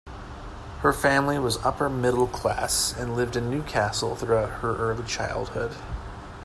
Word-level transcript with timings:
Her 0.79 0.93
family 0.93 1.37
was 1.37 1.63
upper-middle-class 1.63 2.95
and 2.97 3.15
lived 3.15 3.35
in 3.35 3.51
Newcastle 3.51 4.15
throughout 4.15 4.61
her 4.61 4.75
early 4.77 5.03
childhood. 5.05 5.73